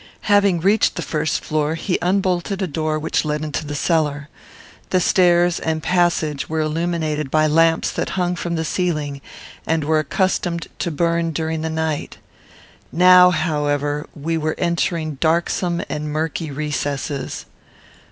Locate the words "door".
2.65-2.97